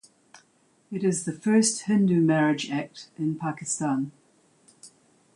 [0.91, 4.11] It is the first Hindu marriage act in Pakistan.